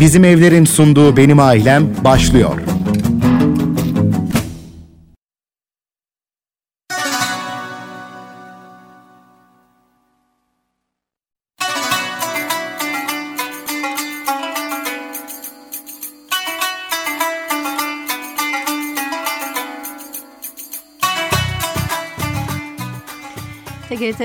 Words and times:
Bizim 0.00 0.24
Evler'in 0.24 0.64
sunduğu 0.64 1.16
Benim 1.16 1.40
Ailem 1.40 1.86
başlıyor. 2.04 2.58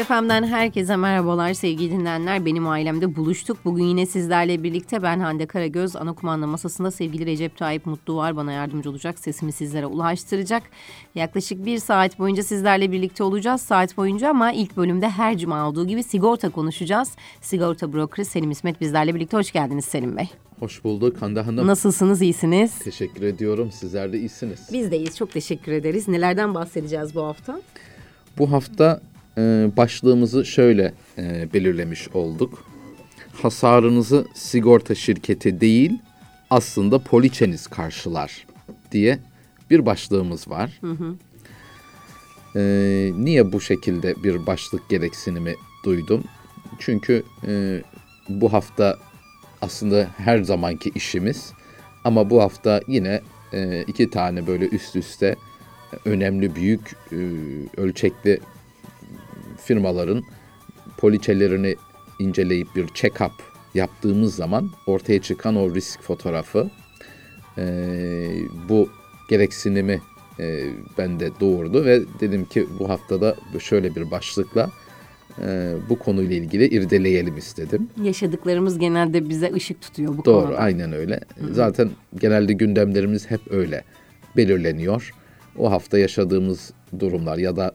FM'den 0.03 0.43
herkese 0.43 0.95
merhabalar 0.95 1.53
sevgili 1.53 1.91
dinleyenler. 1.91 2.45
Benim 2.45 2.67
ailemde 2.67 3.15
buluştuk. 3.15 3.57
Bugün 3.65 3.83
yine 3.83 4.05
sizlerle 4.05 4.63
birlikte 4.63 5.03
ben 5.03 5.19
Hande 5.19 5.45
Karagöz. 5.45 5.95
Ana 5.95 6.13
kumanda 6.13 6.47
masasında 6.47 6.91
sevgili 6.91 7.25
Recep 7.25 7.57
Tayyip 7.57 7.85
Mutlu 7.85 8.15
var. 8.15 8.35
Bana 8.35 8.51
yardımcı 8.51 8.89
olacak. 8.89 9.19
Sesimi 9.19 9.51
sizlere 9.51 9.85
ulaştıracak. 9.85 10.63
Yaklaşık 11.15 11.65
bir 11.65 11.77
saat 11.77 12.19
boyunca 12.19 12.43
sizlerle 12.43 12.91
birlikte 12.91 13.23
olacağız. 13.23 13.61
Saat 13.61 13.97
boyunca 13.97 14.29
ama 14.29 14.51
ilk 14.51 14.77
bölümde 14.77 15.09
her 15.09 15.37
cuma 15.37 15.69
olduğu 15.69 15.87
gibi 15.87 16.03
sigorta 16.03 16.49
konuşacağız. 16.49 17.11
Sigorta 17.41 17.93
brokeri 17.93 18.25
Selim 18.25 18.51
İsmet 18.51 18.81
bizlerle 18.81 19.15
birlikte. 19.15 19.37
Hoş 19.37 19.51
geldiniz 19.51 19.85
Selim 19.85 20.17
Bey. 20.17 20.29
Hoş 20.59 20.83
bulduk 20.83 21.21
Hande 21.21 21.41
Hanım. 21.41 21.67
Nasılsınız? 21.67 22.21
iyisiniz? 22.21 22.79
Teşekkür 22.79 23.21
ediyorum. 23.21 23.71
Sizler 23.71 24.13
de 24.13 24.19
iyisiniz. 24.19 24.69
Biz 24.73 24.91
de 24.91 24.97
iyiyiz. 24.97 25.17
Çok 25.17 25.31
teşekkür 25.31 25.71
ederiz. 25.71 26.07
Nelerden 26.07 26.53
bahsedeceğiz 26.53 27.15
bu 27.15 27.21
hafta? 27.23 27.61
Bu 28.37 28.51
hafta 28.51 29.01
başlığımızı 29.77 30.45
şöyle 30.45 30.93
e, 31.17 31.53
belirlemiş 31.53 32.09
olduk. 32.09 32.65
Hasarınızı 33.41 34.25
sigorta 34.33 34.95
şirketi 34.95 35.61
değil 35.61 35.91
aslında 36.49 36.99
poliçeniz 36.99 37.67
karşılar 37.67 38.47
diye 38.91 39.19
bir 39.69 39.85
başlığımız 39.85 40.49
var. 40.49 40.79
Hı 40.81 40.91
hı. 40.91 41.15
E, 42.55 42.61
niye 43.15 43.51
bu 43.51 43.61
şekilde 43.61 44.23
bir 44.23 44.45
başlık 44.45 44.89
gereksinimi 44.89 45.55
duydum? 45.85 46.23
Çünkü 46.79 47.23
e, 47.47 47.81
bu 48.29 48.53
hafta 48.53 48.97
aslında 49.61 50.07
her 50.17 50.43
zamanki 50.43 50.91
işimiz 50.95 51.53
ama 52.03 52.29
bu 52.29 52.41
hafta 52.41 52.81
yine 52.87 53.21
e, 53.53 53.83
iki 53.87 54.09
tane 54.09 54.47
böyle 54.47 54.65
üst 54.65 54.95
üste 54.95 55.35
önemli 56.05 56.55
büyük 56.55 56.95
e, 57.11 57.17
ölçekli 57.77 58.39
firmaların 59.59 60.23
poliçelerini 60.97 61.75
inceleyip 62.19 62.75
bir 62.75 62.87
check-up 62.87 63.31
yaptığımız 63.73 64.35
zaman 64.35 64.69
ortaya 64.87 65.21
çıkan 65.21 65.55
o 65.55 65.75
risk 65.75 66.01
fotoğrafı 66.01 66.69
e, 67.57 67.63
bu 68.69 68.89
gereksinimi 69.29 70.01
e, 70.39 70.65
bende 70.97 71.29
doğurdu 71.39 71.85
ve 71.85 72.01
dedim 72.19 72.45
ki 72.45 72.67
bu 72.79 72.89
haftada 72.89 73.35
şöyle 73.59 73.95
bir 73.95 74.11
başlıkla 74.11 74.69
e, 75.41 75.73
bu 75.89 75.99
konuyla 75.99 76.35
ilgili 76.35 76.67
irdeleyelim 76.67 77.37
istedim. 77.37 77.89
Yaşadıklarımız 78.03 78.79
genelde 78.79 79.29
bize 79.29 79.51
ışık 79.53 79.81
tutuyor 79.81 80.17
bu 80.17 80.25
Doğru, 80.25 80.35
konuda. 80.35 80.47
Doğru, 80.47 80.57
aynen 80.57 80.93
öyle. 80.93 81.19
Hı-hı. 81.39 81.53
Zaten 81.53 81.89
genelde 82.15 82.53
gündemlerimiz 82.53 83.31
hep 83.31 83.41
öyle 83.49 83.83
belirleniyor. 84.37 85.13
O 85.57 85.71
hafta 85.71 85.99
yaşadığımız 85.99 86.73
durumlar 86.99 87.37
ya 87.37 87.55
da 87.55 87.71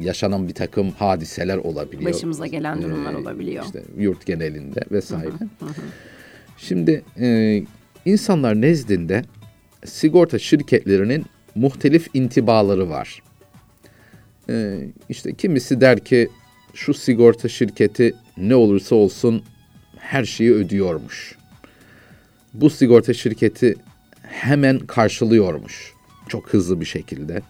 yaşanan 0.00 0.48
bir 0.48 0.54
takım 0.54 0.90
hadiseler 0.90 1.56
olabiliyor. 1.56 2.12
Başımıza 2.12 2.46
gelen 2.46 2.82
durumlar 2.82 3.14
ee, 3.14 3.16
olabiliyor. 3.16 3.64
İşte 3.64 3.82
yurt 3.98 4.26
genelinde 4.26 4.80
vesaire. 4.90 5.30
Hı 5.30 5.64
hı, 5.64 5.68
hı. 5.68 5.72
Şimdi 6.58 7.02
e, 7.20 7.62
insanlar 8.04 8.60
nezdinde 8.60 9.22
sigorta 9.84 10.38
şirketlerinin 10.38 11.26
muhtelif 11.54 12.08
intibaları 12.14 12.90
var. 12.90 13.22
E, 14.48 14.78
işte 15.08 15.34
kimisi 15.34 15.80
der 15.80 15.98
ki 16.04 16.28
şu 16.74 16.94
sigorta 16.94 17.48
şirketi 17.48 18.14
ne 18.36 18.54
olursa 18.54 18.94
olsun 18.94 19.42
her 19.98 20.24
şeyi 20.24 20.52
ödüyormuş. 20.52 21.36
Bu 22.54 22.70
sigorta 22.70 23.14
şirketi 23.14 23.74
hemen 24.22 24.78
karşılıyormuş 24.78 25.96
çok 26.28 26.48
hızlı 26.48 26.80
bir 26.80 26.86
şekilde. 26.86 27.42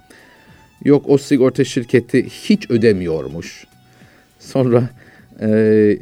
Yok 0.84 1.04
o 1.08 1.18
sigorta 1.18 1.64
şirketi 1.64 2.26
hiç 2.28 2.70
ödemiyormuş. 2.70 3.66
Sonra 4.38 4.90
e, 5.40 5.98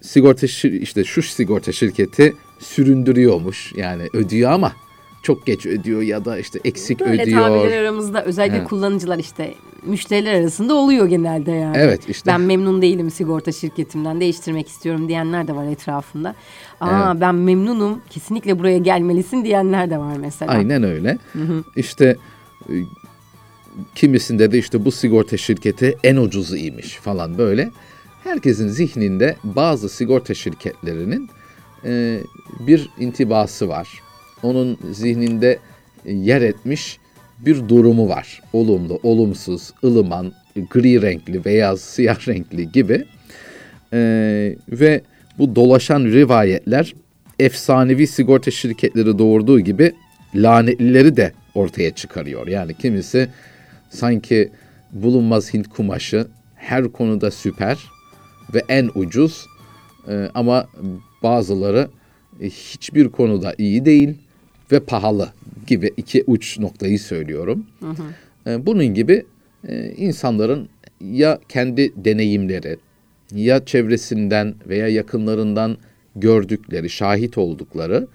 sigorta 0.00 0.46
işte 0.66 1.04
şu 1.04 1.22
sigorta 1.22 1.72
şirketi 1.72 2.32
süründürüyormuş. 2.58 3.72
Yani 3.76 4.02
ödüyor 4.12 4.50
ama 4.50 4.72
çok 5.22 5.46
geç 5.46 5.66
ödüyor 5.66 6.02
ya 6.02 6.24
da 6.24 6.38
işte 6.38 6.60
eksik 6.64 7.00
Böyle 7.00 7.22
ödüyor. 7.22 7.50
Böyle 7.50 7.60
tabirler 7.60 7.82
aramızda 7.82 8.24
özellikle 8.24 8.56
evet. 8.56 8.68
kullanıcılar 8.68 9.18
işte 9.18 9.54
müşteriler 9.82 10.34
arasında 10.34 10.74
oluyor 10.74 11.06
genelde 11.06 11.50
yani. 11.50 11.76
Evet 11.76 12.08
işte. 12.08 12.30
Ben 12.30 12.40
memnun 12.40 12.82
değilim 12.82 13.10
sigorta 13.10 13.52
şirketimden 13.52 14.20
değiştirmek 14.20 14.68
istiyorum 14.68 15.08
diyenler 15.08 15.48
de 15.48 15.54
var 15.54 15.66
etrafında. 15.66 16.34
Aa 16.80 17.10
evet. 17.10 17.20
ben 17.20 17.34
memnunum 17.34 18.02
kesinlikle 18.10 18.58
buraya 18.58 18.78
gelmelisin 18.78 19.44
diyenler 19.44 19.90
de 19.90 19.98
var 19.98 20.16
mesela. 20.16 20.52
Aynen 20.52 20.82
öyle. 20.82 21.18
Hı 21.32 21.38
hı. 21.38 21.64
İşte 21.76 22.16
e, 22.68 22.74
kimisinde 23.94 24.52
de 24.52 24.58
işte 24.58 24.84
bu 24.84 24.92
sigorta 24.92 25.36
şirketi 25.36 25.96
en 26.04 26.16
ucuzu 26.16 26.56
imiş 26.56 26.94
falan 26.94 27.38
böyle. 27.38 27.70
Herkesin 28.24 28.68
zihninde 28.68 29.36
bazı 29.44 29.88
sigorta 29.88 30.34
şirketlerinin 30.34 31.30
e, 31.84 32.20
bir 32.66 32.90
intibası 32.98 33.68
var. 33.68 33.88
Onun 34.42 34.78
zihninde 34.92 35.58
yer 36.04 36.42
etmiş 36.42 36.98
bir 37.38 37.68
durumu 37.68 38.08
var. 38.08 38.42
Olumlu, 38.52 39.00
olumsuz, 39.02 39.70
ılıman, 39.84 40.32
gri 40.70 41.02
renkli, 41.02 41.44
beyaz, 41.44 41.80
siyah 41.94 42.28
renkli 42.28 42.72
gibi. 42.72 43.04
E, 43.92 43.98
ve 44.68 45.00
bu 45.38 45.56
dolaşan 45.56 46.04
rivayetler 46.04 46.94
efsanevi 47.38 48.06
sigorta 48.06 48.50
şirketleri 48.50 49.18
doğurduğu 49.18 49.60
gibi 49.60 49.92
lanetlileri 50.34 51.16
de 51.16 51.32
ortaya 51.54 51.90
çıkarıyor. 51.90 52.46
Yani 52.46 52.74
kimisi 52.74 53.28
sanki 53.92 54.50
bulunmaz 54.92 55.54
Hint 55.54 55.68
kumaşı 55.68 56.26
her 56.54 56.92
konuda 56.92 57.30
süper 57.30 57.78
ve 58.54 58.62
en 58.68 58.90
ucuz 58.94 59.46
e, 60.08 60.30
ama 60.34 60.68
bazıları 61.22 61.88
e, 62.40 62.50
hiçbir 62.50 63.08
konuda 63.08 63.54
iyi 63.58 63.84
değil 63.84 64.14
ve 64.72 64.80
pahalı 64.80 65.28
gibi 65.66 65.92
iki 65.96 66.24
uç 66.26 66.58
noktayı 66.58 66.98
söylüyorum. 66.98 67.66
Hı 67.80 67.90
hı. 67.90 68.50
E, 68.50 68.66
bunun 68.66 68.86
gibi 68.94 69.24
e, 69.68 69.92
insanların 69.96 70.68
ya 71.00 71.38
kendi 71.48 72.04
deneyimleri 72.04 72.76
ya 73.34 73.64
çevresinden 73.64 74.54
veya 74.68 74.88
yakınlarından 74.88 75.76
gördükleri, 76.16 76.90
şahit 76.90 77.38
oldukları 77.38 78.08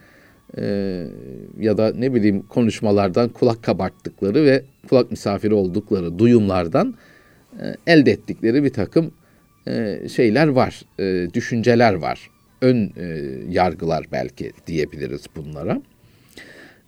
e, 0.57 1.07
ya 1.59 1.77
da 1.77 1.93
ne 1.97 2.13
bileyim 2.13 2.41
konuşmalardan 2.41 3.29
kulak 3.29 3.63
kabarttıkları 3.63 4.45
ve 4.45 4.63
kulak 4.89 5.11
misafiri 5.11 5.53
oldukları 5.53 6.19
duyumlardan 6.19 6.95
e, 7.61 7.75
elde 7.87 8.11
ettikleri 8.11 8.63
bir 8.63 8.73
takım 8.73 9.11
e, 9.67 9.99
şeyler 10.09 10.47
var, 10.47 10.81
e, 10.99 11.33
düşünceler 11.33 11.93
var. 11.93 12.29
Ön 12.61 12.93
yargılar 13.49 14.05
belki 14.11 14.51
diyebiliriz 14.67 15.23
bunlara. 15.35 15.81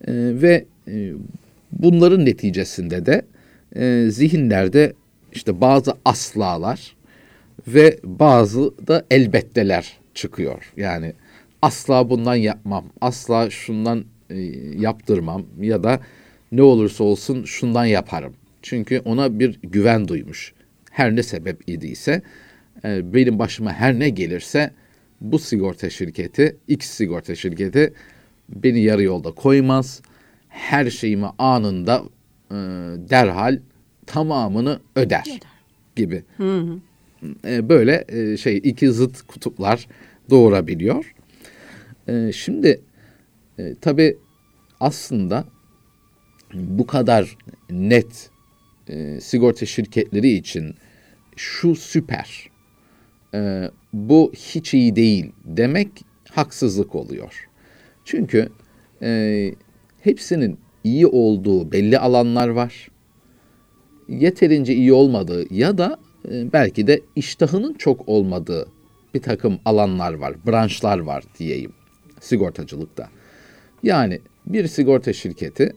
Ve 0.07 0.65
bunların 1.71 2.25
neticesinde 2.25 3.05
de 3.05 3.21
zihinlerde 4.11 4.93
işte 5.33 5.61
bazı 5.61 5.93
aslalar 6.05 6.95
ve 7.67 7.99
bazı 8.03 8.87
da 8.87 9.05
elbetteler 9.11 9.97
çıkıyor. 10.13 10.73
Yani 10.77 11.13
asla 11.61 12.09
bundan 12.09 12.35
yapmam, 12.35 12.85
asla 13.01 13.49
şundan 13.49 14.05
e, 14.29 14.39
yaptırmam 14.79 15.45
ya 15.61 15.83
da 15.83 15.99
ne 16.51 16.61
olursa 16.61 17.03
olsun 17.03 17.43
şundan 17.43 17.85
yaparım. 17.85 18.33
Çünkü 18.61 18.99
ona 18.99 19.39
bir 19.39 19.59
güven 19.63 20.07
duymuş. 20.07 20.53
Her 20.91 21.15
ne 21.15 21.23
sebep 21.23 21.69
idiyse 21.69 22.21
e, 22.83 23.13
benim 23.13 23.39
başıma 23.39 23.73
her 23.73 23.99
ne 23.99 24.09
gelirse 24.09 24.71
bu 25.21 25.39
sigorta 25.39 25.89
şirketi, 25.89 26.57
X 26.67 26.89
sigorta 26.89 27.35
şirketi 27.35 27.93
beni 28.49 28.79
yarı 28.79 29.03
yolda 29.03 29.31
koymaz. 29.31 30.01
Her 30.49 30.89
şeyimi 30.89 31.27
anında 31.37 32.03
e, 32.51 32.55
derhal 33.09 33.59
tamamını 34.05 34.79
öder, 34.95 35.21
öder. 35.21 35.39
gibi. 35.95 36.23
Hı 36.37 36.57
hı. 36.57 36.79
E, 37.47 37.69
böyle 37.69 38.05
e, 38.09 38.37
şey 38.37 38.57
iki 38.57 38.91
zıt 38.91 39.21
kutuplar 39.21 39.87
doğurabiliyor. 40.29 41.13
E, 42.09 42.31
şimdi 42.31 42.81
e, 43.59 43.75
tabii 43.81 44.17
aslında 44.79 45.45
bu 46.53 46.87
kadar 46.87 47.37
net 47.69 48.29
e, 48.87 49.21
sigorta 49.21 49.65
şirketleri 49.65 50.29
için 50.29 50.75
şu 51.35 51.75
süper, 51.75 52.49
e, 53.33 53.71
bu 53.93 54.31
hiç 54.35 54.73
iyi 54.73 54.95
değil 54.95 55.31
demek 55.45 55.89
haksızlık 56.31 56.95
oluyor. 56.95 57.49
Çünkü 58.05 58.49
e, 59.01 59.51
hepsinin 60.01 60.59
iyi 60.83 61.07
olduğu 61.07 61.71
belli 61.71 61.99
alanlar 61.99 62.47
var. 62.47 62.87
Yeterince 64.07 64.73
iyi 64.73 64.93
olmadığı 64.93 65.53
ya 65.53 65.77
da 65.77 65.99
e, 66.31 66.53
belki 66.53 66.87
de 66.87 67.01
iştahının 67.15 67.73
çok 67.73 68.09
olmadığı 68.09 68.67
bir 69.13 69.21
takım 69.21 69.59
alanlar 69.65 70.13
var, 70.13 70.35
branşlar 70.45 70.99
var 70.99 71.23
diyeyim 71.39 71.73
sigortacılıkta. 72.19 73.09
Yani 73.83 74.19
bir 74.45 74.67
sigorta 74.67 75.13
şirketi 75.13 75.73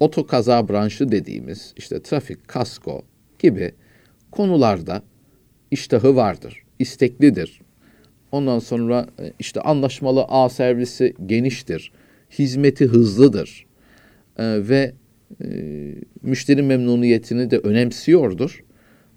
oto 0.00 0.26
kaza 0.26 0.68
branşı 0.68 1.12
dediğimiz 1.12 1.74
işte 1.76 2.02
trafik, 2.02 2.48
kasko 2.48 3.02
gibi 3.38 3.72
konularda 4.30 5.02
iştahı 5.70 6.16
vardır, 6.16 6.62
isteklidir. 6.78 7.60
Ondan 8.32 8.58
sonra 8.58 9.06
e, 9.18 9.32
işte 9.38 9.60
anlaşmalı 9.60 10.24
ağ 10.28 10.48
servisi 10.48 11.14
geniştir, 11.26 11.92
hizmeti 12.38 12.86
hızlıdır 12.86 13.66
ee, 14.40 14.68
ve 14.68 14.92
e, 15.44 15.48
müşteri 16.22 16.62
memnuniyetini 16.62 17.50
de 17.50 17.58
önemsiyordur. 17.58 18.64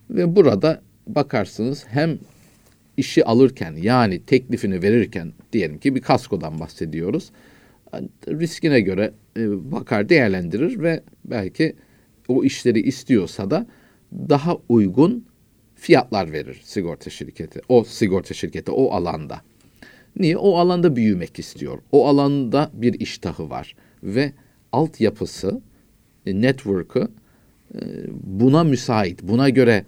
Ve 0.09 0.35
burada 0.35 0.81
bakarsınız 1.07 1.85
hem 1.87 2.17
işi 2.97 3.25
alırken 3.25 3.75
yani 3.81 4.19
teklifini 4.19 4.81
verirken 4.81 5.33
diyelim 5.53 5.77
ki 5.77 5.95
bir 5.95 6.01
kaskodan 6.01 6.59
bahsediyoruz. 6.59 7.31
Riskine 8.27 8.81
göre 8.81 9.13
e, 9.37 9.71
bakar 9.71 10.09
değerlendirir 10.09 10.79
ve 10.79 11.03
belki 11.25 11.75
o 12.27 12.43
işleri 12.43 12.81
istiyorsa 12.81 13.51
da 13.51 13.67
daha 14.29 14.57
uygun 14.69 15.25
fiyatlar 15.75 16.31
verir 16.31 16.61
sigorta 16.63 17.09
şirketi. 17.09 17.61
O 17.69 17.83
sigorta 17.83 18.33
şirketi 18.33 18.71
o 18.71 18.91
alanda. 18.91 19.41
Niye? 20.19 20.37
O 20.37 20.57
alanda 20.57 20.95
büyümek 20.95 21.39
istiyor. 21.39 21.79
O 21.91 22.07
alanda 22.07 22.71
bir 22.73 22.99
iştahı 22.99 23.49
var 23.49 23.75
ve 24.03 24.31
altyapısı, 24.71 25.61
e, 26.25 26.41
network'ı 26.41 27.07
e, 27.75 27.79
buna 28.23 28.63
müsait, 28.63 29.23
buna 29.23 29.49
göre 29.49 29.85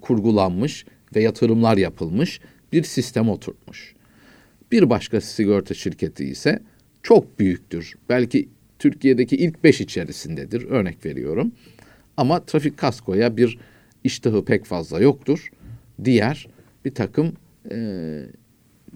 kurgulanmış 0.00 0.84
ve 1.16 1.22
yatırımlar 1.22 1.76
yapılmış 1.76 2.40
bir 2.72 2.82
sistem 2.82 3.28
oturtmuş. 3.28 3.94
Bir 4.72 4.90
başka 4.90 5.20
sigorta 5.20 5.74
şirketi 5.74 6.24
ise 6.24 6.62
çok 7.02 7.38
büyüktür. 7.38 7.94
Belki 8.08 8.48
Türkiye'deki 8.78 9.36
ilk 9.36 9.64
beş 9.64 9.80
içerisindedir. 9.80 10.64
Örnek 10.64 11.06
veriyorum. 11.06 11.52
Ama 12.16 12.44
trafik 12.44 12.76
kaskoya 12.76 13.36
bir 13.36 13.58
iştahı 14.04 14.44
pek 14.44 14.64
fazla 14.64 15.00
yoktur. 15.00 15.50
Diğer 16.04 16.48
bir 16.84 16.94
takım 16.94 17.32
e, 17.70 17.78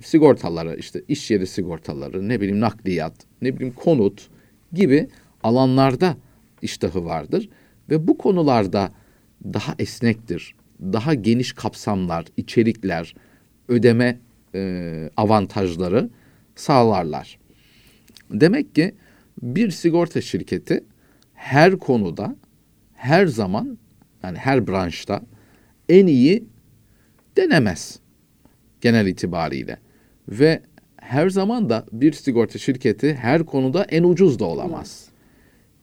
sigortaları 0.00 0.76
işte 0.76 1.02
iş 1.08 1.30
yeri 1.30 1.46
sigortaları 1.46 2.28
ne 2.28 2.40
bileyim 2.40 2.60
nakliyat 2.60 3.14
ne 3.42 3.56
bileyim 3.56 3.74
konut 3.74 4.28
gibi 4.72 5.08
alanlarda 5.42 6.16
iştahı 6.62 7.04
vardır 7.04 7.48
ve 7.90 8.08
bu 8.08 8.18
konularda 8.18 8.92
daha 9.44 9.74
esnektir. 9.78 10.54
Daha 10.82 11.14
geniş 11.14 11.52
kapsamlar, 11.52 12.24
içerikler, 12.36 13.14
ödeme 13.68 14.18
e, 14.54 15.10
avantajları 15.16 16.10
sağlarlar. 16.54 17.38
Demek 18.30 18.74
ki 18.74 18.94
bir 19.42 19.70
sigorta 19.70 20.20
şirketi 20.20 20.84
her 21.34 21.78
konuda, 21.78 22.36
her 22.94 23.26
zaman 23.26 23.78
yani 24.22 24.38
her 24.38 24.68
branşta 24.68 25.22
en 25.88 26.06
iyi 26.06 26.44
denemez 27.36 28.00
genel 28.80 29.06
itibariyle. 29.06 29.78
Ve 30.28 30.62
her 30.96 31.30
zaman 31.30 31.70
da 31.70 31.86
bir 31.92 32.12
sigorta 32.12 32.58
şirketi 32.58 33.14
her 33.14 33.46
konuda 33.46 33.84
en 33.84 34.02
ucuz 34.02 34.38
da 34.38 34.44
olamaz. 34.44 35.08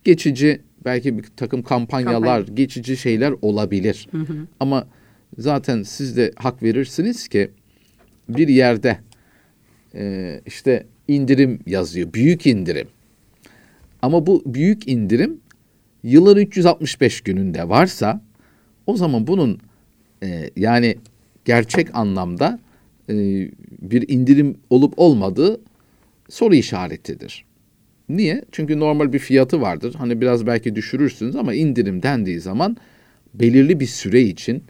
Geçici 0.04 0.62
belki 0.86 1.18
bir 1.18 1.24
takım 1.38 1.64
kampanyalar, 1.64 2.38
Kampanya. 2.38 2.56
geçici 2.56 2.98
şeyler 2.98 3.34
olabilir. 3.42 4.08
Hı 4.12 4.18
hı. 4.18 4.48
Ama 4.60 4.88
zaten 5.38 5.84
siz 5.84 6.18
de 6.18 6.32
hak 6.36 6.64
verirsiniz 6.64 7.28
ki 7.28 7.52
bir 8.30 8.48
yerde 8.48 9.00
e, 9.96 10.42
işte 10.46 10.86
indirim 11.08 11.60
yazıyor. 11.66 12.14
Büyük 12.14 12.48
indirim. 12.48 12.88
Ama 14.02 14.26
bu 14.26 14.44
büyük 14.46 14.88
indirim 14.88 15.42
yılın 16.04 16.38
365 16.38 17.22
gününde 17.22 17.70
varsa 17.70 18.22
o 18.88 18.96
zaman 18.96 19.28
bunun 19.28 19.60
e, 20.24 20.50
yani 20.56 20.96
gerçek 21.46 21.96
anlamda 21.96 22.60
e, 23.10 23.14
bir 23.82 24.10
indirim 24.10 24.58
olup 24.70 24.94
olmadığı 24.98 25.62
soru 26.30 26.56
işaretidir. 26.56 27.46
Niye? 28.10 28.42
Çünkü 28.52 28.80
normal 28.80 29.14
bir 29.14 29.20
fiyatı 29.20 29.62
vardır. 29.62 29.96
Hani 29.98 30.22
biraz 30.22 30.48
belki 30.48 30.76
düşürürsünüz 30.76 31.36
ama 31.36 31.54
indirim 31.54 32.04
dendiği 32.04 32.40
zaman 32.40 32.78
belirli 33.34 33.80
bir 33.80 33.86
süre 33.86 34.22
için 34.22 34.64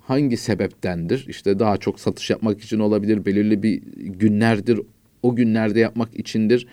hangi 0.00 0.36
sebeptendir? 0.36 1.26
İşte 1.28 1.58
daha 1.58 1.76
çok 1.76 2.00
satış 2.00 2.30
yapmak 2.30 2.60
için 2.60 2.78
olabilir, 2.78 3.26
belirli 3.26 3.62
bir 3.62 3.82
günlerdir, 3.96 4.80
o 5.22 5.36
günlerde 5.36 5.80
yapmak 5.80 6.14
içindir. 6.14 6.66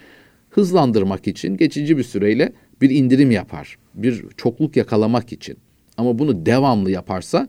Hızlandırmak 0.50 1.28
için 1.28 1.58
geçici 1.58 1.98
bir 1.98 2.04
süreyle 2.04 2.54
bir 2.82 2.90
indirim 2.90 3.32
yapar. 3.32 3.78
Bir 3.94 4.26
çokluk 4.38 4.76
yakalamak 4.76 5.34
için. 5.34 5.58
Ama 5.98 6.20
bunu 6.20 6.46
devamlı 6.46 6.92
yaparsa 6.92 7.48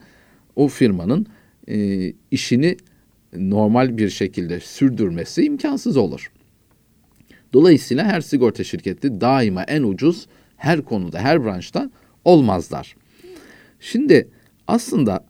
o 0.56 0.68
firmanın 0.68 1.26
e, 1.68 2.12
işini 2.30 2.76
normal 3.36 3.98
bir 3.98 4.08
şekilde 4.08 4.60
sürdürmesi 4.60 5.44
imkansız 5.44 5.96
olur. 5.96 6.30
Dolayısıyla 7.52 8.04
her 8.04 8.20
sigorta 8.20 8.64
şirketi 8.64 9.20
daima 9.20 9.62
en 9.62 9.82
ucuz 9.82 10.26
her 10.56 10.82
konuda, 10.82 11.18
her 11.18 11.44
branşta 11.44 11.90
olmazlar. 12.24 12.96
Şimdi 13.80 14.28
aslında 14.66 15.24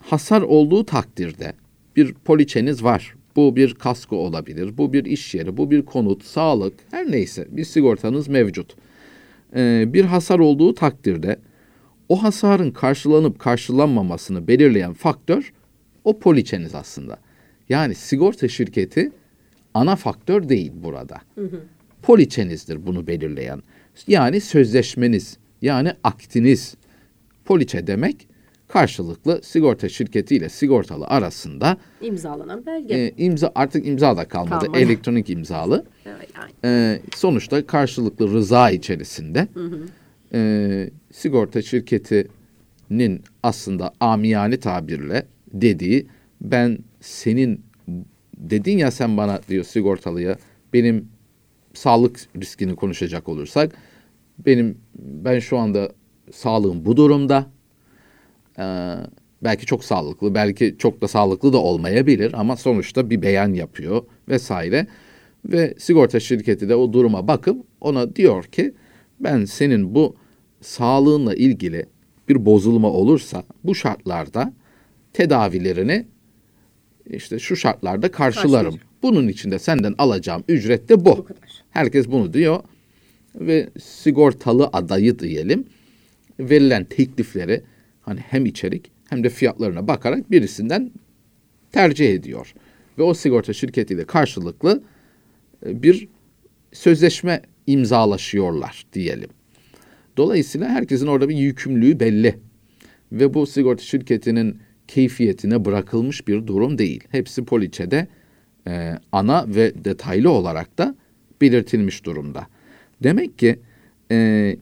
hasar 0.00 0.42
olduğu 0.42 0.84
takdirde 0.84 1.52
bir 1.96 2.14
poliçeniz 2.14 2.84
var. 2.84 3.14
Bu 3.36 3.56
bir 3.56 3.74
kasko 3.74 4.16
olabilir, 4.16 4.78
bu 4.78 4.92
bir 4.92 5.04
iş 5.04 5.34
yeri, 5.34 5.56
bu 5.56 5.70
bir 5.70 5.82
konut, 5.82 6.24
sağlık, 6.24 6.74
her 6.90 7.10
neyse 7.10 7.46
bir 7.50 7.64
sigortanız 7.64 8.28
mevcut. 8.28 8.76
Ee, 9.56 9.84
bir 9.86 10.04
hasar 10.04 10.38
olduğu 10.38 10.74
takdirde 10.74 11.36
o 12.08 12.22
hasarın 12.22 12.70
karşılanıp 12.70 13.38
karşılanmamasını 13.38 14.48
belirleyen 14.48 14.92
faktör 14.92 15.52
o 16.04 16.18
poliçeniz 16.18 16.74
aslında. 16.74 17.18
Yani 17.68 17.94
sigorta 17.94 18.48
şirketi 18.48 19.12
ana 19.74 19.96
faktör 19.96 20.48
değil 20.48 20.72
burada. 20.74 21.16
Hı 21.34 21.44
hı. 21.44 21.60
Poliçenizdir 22.02 22.86
bunu 22.86 23.06
belirleyen. 23.06 23.62
Yani 24.06 24.40
sözleşmeniz, 24.40 25.38
yani 25.62 25.92
aktiniz. 26.04 26.74
Poliçe 27.44 27.86
demek 27.86 28.28
karşılıklı 28.68 29.40
sigorta 29.42 29.88
şirketi 29.88 30.36
ile 30.36 30.48
sigortalı 30.48 31.06
arasında 31.06 31.76
imzalanan 32.00 32.66
belge. 32.66 32.94
E, 32.94 33.12
imza 33.16 33.52
artık 33.54 33.86
imza 33.86 34.16
da 34.16 34.28
kalmadı. 34.28 34.64
kalmadı. 34.64 34.78
Elektronik 34.78 35.30
imzalı. 35.30 35.84
Evet, 36.06 36.28
e, 36.64 37.00
sonuçta 37.16 37.66
karşılıklı 37.66 38.32
rıza 38.32 38.70
içerisinde 38.70 39.48
hı 39.54 39.64
hı. 39.64 39.80
E, 40.34 40.90
sigorta 41.12 41.62
şirketinin 41.62 43.22
aslında 43.42 43.92
amiyane 44.00 44.60
tabirle 44.60 45.26
dediği 45.52 46.06
ben 46.40 46.78
senin 47.00 47.60
dedin 48.50 48.78
ya 48.78 48.90
sen 48.90 49.16
bana 49.16 49.40
diyor 49.48 49.64
sigortalıya 49.64 50.36
benim 50.72 51.08
sağlık 51.74 52.20
riskini 52.40 52.76
konuşacak 52.76 53.28
olursak 53.28 53.72
benim 54.46 54.78
ben 54.94 55.38
şu 55.38 55.58
anda 55.58 55.92
sağlığım 56.32 56.84
bu 56.84 56.96
durumda. 56.96 57.46
Ee, 58.58 58.94
belki 59.44 59.66
çok 59.66 59.84
sağlıklı, 59.84 60.34
belki 60.34 60.76
çok 60.78 61.00
da 61.02 61.08
sağlıklı 61.08 61.52
da 61.52 61.58
olmayabilir 61.58 62.32
ama 62.36 62.56
sonuçta 62.56 63.10
bir 63.10 63.22
beyan 63.22 63.54
yapıyor 63.54 64.02
vesaire. 64.28 64.86
Ve 65.44 65.74
sigorta 65.78 66.20
şirketi 66.20 66.68
de 66.68 66.74
o 66.74 66.92
duruma 66.92 67.28
bakıp 67.28 67.66
ona 67.80 68.16
diyor 68.16 68.44
ki 68.44 68.74
ben 69.20 69.44
senin 69.44 69.94
bu 69.94 70.16
sağlığınla 70.60 71.34
ilgili 71.34 71.86
bir 72.28 72.46
bozulma 72.46 72.90
olursa 72.90 73.44
bu 73.64 73.74
şartlarda 73.74 74.52
tedavilerini 75.12 76.06
işte 77.10 77.38
şu 77.38 77.56
şartlarda 77.56 78.10
karşılarım. 78.10 78.78
Bunun 79.02 79.28
için 79.28 79.50
de 79.50 79.58
senden 79.58 79.94
alacağım 79.98 80.44
ücret 80.48 80.88
de 80.88 81.00
bu. 81.00 81.04
bu 81.04 81.26
Herkes 81.70 82.08
bunu 82.08 82.32
diyor 82.32 82.60
ve 83.34 83.70
sigortalı 83.80 84.70
adayı 84.72 85.18
diyelim 85.18 85.64
verilen 86.40 86.84
teklifleri 86.84 87.62
hani 88.02 88.20
hem 88.20 88.46
içerik 88.46 88.90
hem 89.08 89.24
de 89.24 89.28
fiyatlarına 89.28 89.88
bakarak 89.88 90.30
birisinden 90.30 90.92
tercih 91.72 92.14
ediyor. 92.14 92.54
Ve 92.98 93.02
o 93.02 93.14
sigorta 93.14 93.52
şirketiyle 93.52 94.04
karşılıklı 94.04 94.82
e, 95.66 95.82
bir 95.82 96.08
sözleşme 96.72 97.42
imzalaşıyorlar 97.66 98.86
diyelim. 98.92 99.30
Dolayısıyla 100.16 100.68
herkesin 100.68 101.06
orada 101.06 101.28
bir 101.28 101.36
yükümlülüğü 101.36 102.00
belli. 102.00 102.38
Ve 103.12 103.34
bu 103.34 103.46
sigorta 103.46 103.82
şirketinin 103.82 104.58
keyfiyetine 104.88 105.64
bırakılmış 105.64 106.28
bir 106.28 106.46
durum 106.46 106.78
değil. 106.78 107.04
Hepsi 107.10 107.44
poliçede 107.44 108.06
e, 108.68 108.98
ana 109.12 109.44
ve 109.48 109.84
detaylı 109.84 110.30
olarak 110.30 110.78
da 110.78 110.94
belirtilmiş 111.40 112.04
durumda. 112.04 112.46
Demek 113.02 113.38
ki 113.38 113.58
e, 114.10 114.56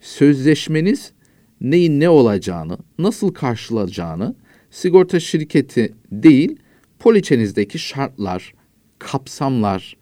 sözleşmeniz 0.00 1.12
neyin 1.60 2.00
ne 2.00 2.08
olacağını, 2.08 2.78
nasıl 2.98 3.34
karşılayacağını 3.34 4.34
sigorta 4.70 5.20
şirketi 5.20 5.94
değil, 6.12 6.56
poliçenizdeki 6.98 7.78
şartlar, 7.78 8.54
kapsamlar, 8.98 9.96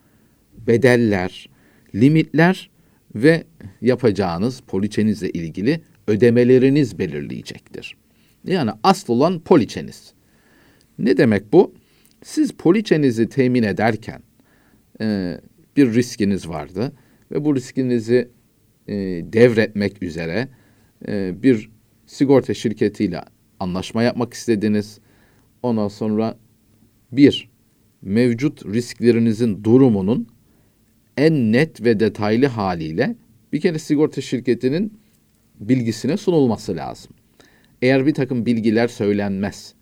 bedeller, 0.66 1.48
limitler 1.94 2.70
ve 3.14 3.44
yapacağınız 3.80 4.60
poliçenizle 4.60 5.30
ilgili 5.30 5.80
ödemeleriniz 6.06 6.98
belirleyecektir. 6.98 7.96
Yani 8.44 8.70
asıl 8.82 9.12
olan 9.12 9.40
poliçeniz. 9.40 10.12
Ne 10.98 11.16
demek 11.16 11.52
bu? 11.52 11.74
Siz 12.22 12.52
poliçenizi 12.52 13.28
temin 13.28 13.62
ederken 13.62 14.22
e, 15.00 15.40
bir 15.76 15.94
riskiniz 15.94 16.48
vardı 16.48 16.92
ve 17.30 17.44
bu 17.44 17.56
riskinizi 17.56 18.28
e, 18.88 18.94
devretmek 19.32 20.02
üzere 20.02 20.48
e, 21.08 21.42
bir 21.42 21.70
sigorta 22.06 22.54
şirketiyle 22.54 23.20
anlaşma 23.60 24.02
yapmak 24.02 24.34
istediniz. 24.34 24.98
Ondan 25.62 25.88
sonra 25.88 26.38
bir, 27.12 27.50
mevcut 28.02 28.66
risklerinizin 28.66 29.64
durumunun 29.64 30.28
en 31.16 31.52
net 31.52 31.84
ve 31.84 32.00
detaylı 32.00 32.46
haliyle 32.46 33.16
bir 33.52 33.60
kere 33.60 33.78
sigorta 33.78 34.20
şirketinin 34.20 34.98
bilgisine 35.60 36.16
sunulması 36.16 36.76
lazım. 36.76 37.12
Eğer 37.82 38.06
bir 38.06 38.14
takım 38.14 38.46
bilgiler 38.46 38.88
söylenmez, 38.88 39.74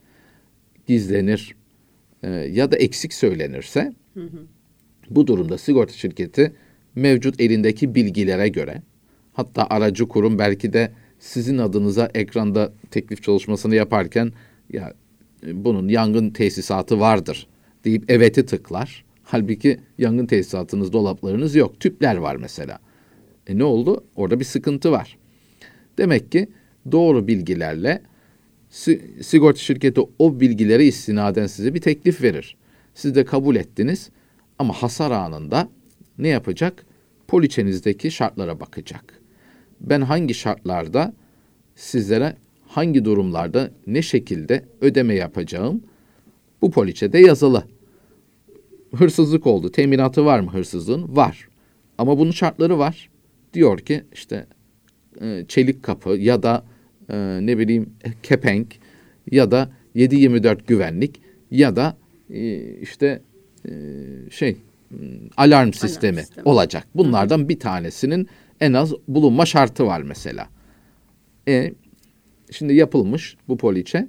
gizlenir 0.86 1.56
e, 2.22 2.28
ya 2.30 2.70
da 2.70 2.76
eksik 2.76 3.14
söylenirse 3.14 3.92
hı 4.14 4.22
hı. 4.22 4.46
bu 5.10 5.26
durumda 5.26 5.58
sigorta 5.58 5.92
şirketi 5.92 6.52
mevcut 6.94 7.40
elindeki 7.40 7.94
bilgilere 7.94 8.48
göre 8.48 8.82
hatta 9.32 9.66
aracı 9.70 10.08
kurum 10.08 10.38
belki 10.38 10.72
de 10.72 10.92
sizin 11.18 11.58
adınıza 11.58 12.10
ekranda 12.14 12.72
teklif 12.90 13.22
çalışmasını 13.22 13.74
yaparken 13.74 14.32
ya 14.72 14.94
e, 15.46 15.64
bunun 15.64 15.88
yangın 15.88 16.30
tesisatı 16.30 17.00
vardır 17.00 17.46
deyip 17.84 18.10
evet'i 18.10 18.46
tıklar. 18.46 19.04
Halbuki 19.22 19.80
yangın 19.98 20.26
tesisatınız, 20.26 20.92
dolaplarınız 20.92 21.54
yok. 21.54 21.80
Tüpler 21.80 22.16
var 22.16 22.36
mesela. 22.36 22.78
E 23.46 23.58
ne 23.58 23.64
oldu? 23.64 24.04
Orada 24.16 24.40
bir 24.40 24.44
sıkıntı 24.44 24.92
var. 24.92 25.18
Demek 25.98 26.32
ki 26.32 26.48
doğru 26.92 27.26
bilgilerle 27.26 28.02
sigorta 29.22 29.58
şirketi 29.58 30.00
o 30.18 30.40
bilgilere 30.40 30.84
istinaden 30.84 31.46
size 31.46 31.74
bir 31.74 31.80
teklif 31.80 32.22
verir. 32.22 32.56
Siz 32.94 33.14
de 33.14 33.24
kabul 33.24 33.56
ettiniz 33.56 34.10
ama 34.58 34.74
hasar 34.74 35.10
anında 35.10 35.68
ne 36.18 36.28
yapacak? 36.28 36.86
Poliçenizdeki 37.28 38.10
şartlara 38.10 38.60
bakacak. 38.60 39.20
Ben 39.80 40.00
hangi 40.00 40.34
şartlarda 40.34 41.14
sizlere 41.74 42.36
hangi 42.66 43.04
durumlarda 43.04 43.70
ne 43.86 44.02
şekilde 44.02 44.64
ödeme 44.80 45.14
yapacağım 45.14 45.82
bu 46.62 46.70
poliçede 46.70 47.18
yazılı. 47.18 47.64
Hırsızlık 48.94 49.46
oldu. 49.46 49.72
Teminatı 49.72 50.24
var 50.24 50.40
mı 50.40 50.50
hırsızlığın? 50.50 51.16
Var. 51.16 51.48
Ama 51.98 52.18
bunun 52.18 52.30
şartları 52.30 52.78
var. 52.78 53.10
Diyor 53.54 53.78
ki 53.78 54.04
işte 54.12 54.46
e, 55.20 55.44
çelik 55.48 55.82
kapı 55.82 56.10
ya 56.10 56.42
da 56.42 56.64
e, 57.10 57.38
ne 57.42 57.58
bileyim 57.58 57.90
kepenk 58.22 58.66
ya 59.30 59.50
da 59.50 59.70
7-24 59.96 60.58
güvenlik 60.66 61.20
ya 61.50 61.76
da 61.76 61.96
e, 62.30 62.60
işte 62.80 63.22
şey 64.30 64.56
alarm 65.36 65.72
sistemi, 65.72 66.16
alarm 66.16 66.22
sistemi 66.22 66.22
olacak. 66.44 66.86
Bunlardan 66.94 67.38
Hı. 67.38 67.48
bir 67.48 67.60
tanesinin 67.60 68.28
en 68.60 68.72
az 68.72 68.92
bulunma 69.08 69.46
şartı 69.46 69.86
var 69.86 70.02
mesela. 70.02 70.48
E, 71.48 71.72
şimdi 72.50 72.74
yapılmış 72.74 73.36
bu 73.48 73.56
poliçe. 73.56 74.08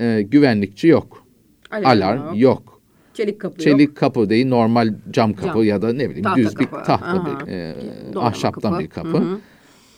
E, 0.00 0.22
güvenlikçi 0.22 0.88
yok. 0.88 1.26
Alarm, 1.70 1.86
Alarm 1.86 2.26
yok. 2.26 2.40
yok. 2.40 2.82
Çelik 3.14 3.40
kapı 3.40 3.62
Çelik 3.62 3.88
yok. 3.88 3.96
kapı 3.96 4.30
değil 4.30 4.46
normal 4.46 4.94
cam 5.10 5.32
kapı 5.32 5.54
cam. 5.54 5.64
ya 5.64 5.82
da 5.82 5.92
ne 5.92 6.08
bileyim 6.10 6.22
tahta 6.24 6.38
düz 6.38 6.54
kapı. 6.54 6.76
bir 6.78 6.84
tahta 6.84 7.06
Aha. 7.06 7.46
bir 7.46 7.52
e, 7.52 7.74
ahşaptan 8.16 8.70
kapı. 8.72 8.84
bir 8.84 8.88
kapı. 8.88 9.08
Hı 9.08 9.16
hı. 9.18 9.40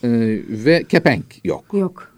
E, 0.03 0.09
ve 0.49 0.83
kepenk 0.83 1.45
yok. 1.45 1.65
Yok. 1.73 2.14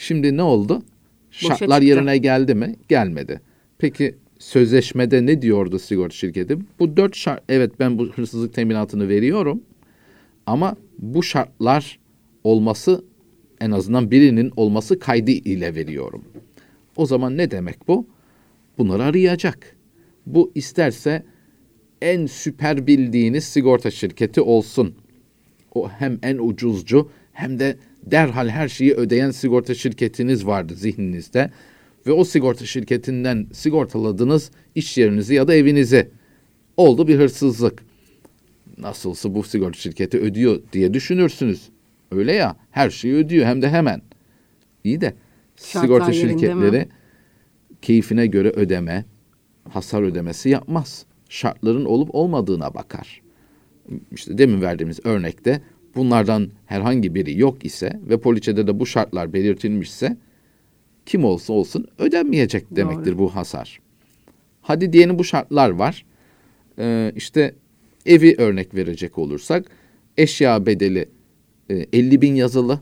Şimdi 0.00 0.36
ne 0.36 0.42
oldu? 0.42 0.82
Şartlar 1.30 1.82
yerine 1.82 2.18
geldi 2.18 2.54
mi? 2.54 2.76
Gelmedi. 2.88 3.40
Peki 3.78 4.14
sözleşmede 4.38 5.26
ne 5.26 5.42
diyordu 5.42 5.78
sigorta 5.78 6.14
şirketi? 6.14 6.58
Bu 6.78 6.96
dört 6.96 7.16
şart, 7.16 7.42
evet 7.48 7.72
ben 7.80 7.98
bu 7.98 8.06
hırsızlık 8.06 8.54
teminatını 8.54 9.08
veriyorum 9.08 9.62
ama 10.46 10.76
bu 10.98 11.22
şartlar 11.22 11.98
olması 12.44 13.04
en 13.60 13.70
azından 13.70 14.10
birinin 14.10 14.52
olması 14.56 14.98
kaydı 14.98 15.30
ile 15.30 15.74
veriyorum. 15.74 16.24
O 16.96 17.06
zaman 17.06 17.36
ne 17.36 17.50
demek 17.50 17.88
bu? 17.88 18.06
Bunları 18.78 19.02
arayacak. 19.02 19.76
Bu 20.26 20.52
isterse 20.54 21.22
en 22.02 22.26
süper 22.26 22.86
bildiğiniz 22.86 23.44
sigorta 23.44 23.90
şirketi 23.90 24.40
olsun. 24.40 24.94
O 25.74 25.88
hem 25.88 26.18
en 26.22 26.38
ucuzcu 26.38 27.10
hem 27.32 27.58
de 27.58 27.76
derhal 28.06 28.48
her 28.48 28.68
şeyi 28.68 28.94
ödeyen 28.94 29.30
sigorta 29.30 29.74
şirketiniz 29.74 30.46
vardı 30.46 30.74
zihninizde 30.74 31.50
ve 32.06 32.12
o 32.12 32.24
sigorta 32.24 32.66
şirketinden 32.66 33.46
sigortaladınız 33.52 34.50
iş 34.74 34.98
yerinizi 34.98 35.34
ya 35.34 35.48
da 35.48 35.54
evinizi. 35.54 36.10
Oldu 36.76 37.08
bir 37.08 37.18
hırsızlık. 37.18 37.82
Nasılsa 38.78 39.34
bu 39.34 39.42
sigorta 39.42 39.78
şirketi 39.78 40.18
ödüyor 40.18 40.60
diye 40.72 40.94
düşünürsünüz. 40.94 41.68
Öyle 42.10 42.32
ya 42.32 42.56
her 42.70 42.90
şeyi 42.90 43.14
ödüyor 43.14 43.46
hem 43.46 43.62
de 43.62 43.70
hemen. 43.70 44.02
İyi 44.84 45.00
de 45.00 45.14
Şartlar 45.56 45.80
sigorta 45.80 46.12
şirketleri 46.12 46.88
keyfine 47.82 48.26
göre 48.26 48.48
ödeme, 48.48 49.04
hasar 49.68 50.02
ödemesi 50.02 50.48
yapmaz. 50.48 51.06
Şartların 51.28 51.84
olup 51.84 52.14
olmadığına 52.14 52.74
bakar. 52.74 53.22
İşte 54.12 54.38
demin 54.38 54.60
verdiğimiz 54.62 55.00
örnekte 55.04 55.60
bunlardan 55.96 56.50
herhangi 56.66 57.14
biri 57.14 57.38
yok 57.38 57.64
ise 57.64 58.00
ve 58.08 58.20
poliçede 58.20 58.66
de 58.66 58.80
bu 58.80 58.86
şartlar 58.86 59.32
belirtilmişse 59.32 60.16
kim 61.06 61.24
olsa 61.24 61.52
olsun 61.52 61.86
ödenmeyecek 61.98 62.76
demektir 62.76 63.12
Doğru. 63.12 63.18
bu 63.18 63.34
hasar. 63.34 63.80
Hadi 64.62 64.92
diyelim 64.92 65.18
bu 65.18 65.24
şartlar 65.24 65.70
var. 65.70 66.04
Ee, 66.78 67.12
işte 67.16 67.54
evi 68.06 68.34
örnek 68.38 68.74
verecek 68.74 69.18
olursak 69.18 69.66
eşya 70.16 70.66
bedeli 70.66 71.08
e, 71.70 71.86
50 71.92 72.22
bin 72.22 72.34
yazılı. 72.34 72.80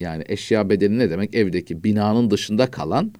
Yani 0.00 0.24
eşya 0.26 0.70
bedeli 0.70 0.98
ne 0.98 1.10
demek? 1.10 1.34
Evdeki 1.34 1.84
binanın 1.84 2.30
dışında 2.30 2.70
kalan 2.70 3.12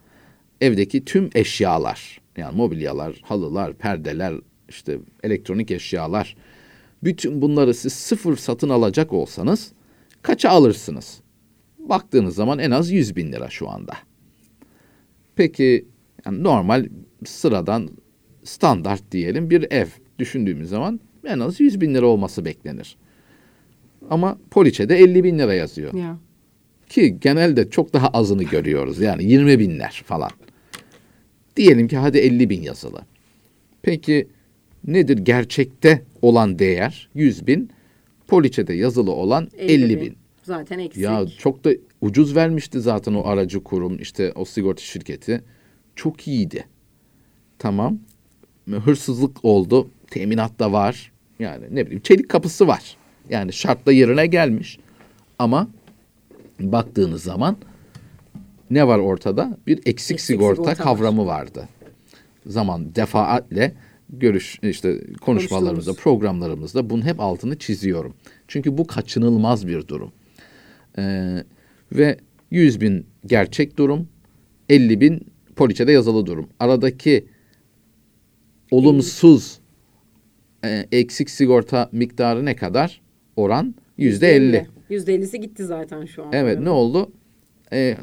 evdeki 0.61 1.05
tüm 1.05 1.31
eşyalar. 1.35 2.21
Yani 2.37 2.57
mobilyalar, 2.57 3.21
halılar, 3.23 3.75
perdeler, 3.75 4.35
işte 4.69 4.99
elektronik 5.23 5.71
eşyalar. 5.71 6.37
Bütün 7.05 7.43
bunları 7.43 7.75
siz 7.75 7.93
sıfır 7.93 8.37
satın 8.37 8.69
alacak 8.69 9.13
olsanız 9.13 9.73
kaça 10.23 10.51
alırsınız? 10.51 11.21
Baktığınız 11.79 12.35
zaman 12.35 12.59
en 12.59 12.71
az 12.71 12.91
100 12.91 13.17
bin 13.17 13.33
lira 13.33 13.51
şu 13.51 13.71
anda. 13.71 13.93
Peki 15.37 15.87
yani 16.27 16.43
normal 16.43 16.89
sıradan 17.25 17.91
standart 18.45 19.13
diyelim 19.13 19.51
bir 19.51 19.73
ev 19.73 19.87
düşündüğümüz 20.19 20.69
zaman 20.69 21.01
en 21.25 21.39
az 21.39 21.61
100 21.61 21.81
bin 21.81 21.95
lira 21.95 22.07
olması 22.07 22.45
beklenir. 22.45 22.97
Ama 24.11 24.39
poliçede 24.51 24.97
50 24.97 25.25
bin 25.25 25.39
lira 25.39 25.55
yazıyor. 25.55 25.95
Ya. 25.95 26.19
Ki 26.89 27.21
genelde 27.21 27.71
çok 27.71 27.93
daha 27.93 28.09
azını 28.09 28.43
görüyoruz. 28.43 29.01
Yani 29.01 29.25
20 29.25 29.59
binler 29.59 30.03
falan. 30.07 30.31
Diyelim 31.57 31.89
ki 31.89 31.97
hadi 31.97 32.19
50 32.19 32.51
bin 32.51 32.63
yazılı. 32.63 33.01
Peki 33.83 34.29
nedir 34.85 35.19
gerçekte 35.19 36.03
olan 36.23 36.59
değer? 36.59 37.09
100 37.15 37.47
bin. 37.47 37.71
Poliçede 38.27 38.75
yazılı 38.75 39.13
olan 39.13 39.49
50, 39.59 39.73
50 39.73 39.97
bin. 39.97 40.07
bin. 40.07 40.17
Zaten 40.43 40.79
eksik. 40.79 41.03
Ya 41.03 41.27
çok 41.39 41.65
da 41.65 41.71
ucuz 42.01 42.37
vermişti 42.37 42.81
zaten 42.81 43.15
o 43.15 43.27
aracı 43.27 43.65
kurum 43.65 43.99
işte 43.99 44.33
o 44.33 44.45
sigorta 44.45 44.83
şirketi. 44.83 45.43
Çok 45.97 46.29
iyiydi. 46.29 46.65
Tamam. 47.59 47.99
Hırsızlık 48.85 49.45
oldu. 49.45 49.89
Teminat 50.11 50.59
da 50.59 50.73
var. 50.73 51.13
Yani 51.39 51.65
ne 51.71 51.87
bileyim 51.87 52.03
çelik 52.03 52.29
kapısı 52.29 52.69
var. 52.69 52.97
Yani 53.31 53.53
şartla 53.53 53.93
yerine 53.93 54.27
gelmiş. 54.27 54.79
Ama 55.39 55.69
baktığınız 56.61 57.23
zaman 57.23 57.57
ne 58.71 58.87
var 58.87 58.99
ortada? 58.99 59.59
Bir 59.67 59.79
eksik, 59.79 59.89
eksik 59.89 60.21
sigorta, 60.21 60.63
sigorta 60.63 60.75
kavramı 60.75 61.27
var. 61.27 61.41
vardı. 61.41 61.69
Zaman 62.47 62.95
defaatle 62.95 63.75
görüş 64.11 64.59
işte 64.63 65.01
konuşmalarımızda, 65.21 65.93
programlarımızda 65.93 66.91
bunun 66.91 67.03
hep 67.03 67.21
altını 67.21 67.59
çiziyorum. 67.59 68.15
Çünkü 68.49 68.79
bu 68.79 68.87
kaçınılmaz 68.87 69.67
bir 69.67 69.89
durum. 69.89 70.13
Ee, 70.99 71.45
ve 71.93 72.17
100 72.51 72.81
bin 72.81 73.07
gerçek 73.27 73.77
durum, 73.77 74.09
50 74.69 75.01
bin 75.01 75.27
poliçede 75.57 75.93
yazılı 75.93 76.27
durum. 76.27 76.49
Aradaki 76.61 77.27
olumsuz 78.71 79.61
e, 80.65 80.87
eksik 80.93 81.31
sigorta 81.31 81.89
miktarı 81.93 82.45
ne 82.45 82.57
kadar? 82.57 83.01
Oran 83.37 83.75
yüzde 83.99 84.37
elli. 84.37 84.67
Yüzde 84.89 85.15
ellisi 85.15 85.41
gitti 85.41 85.65
zaten 85.65 86.05
şu 86.05 86.25
an. 86.25 86.33
Evet 86.33 86.61
ne 86.61 86.71
oldu? 86.71 87.13
E, 87.73 87.97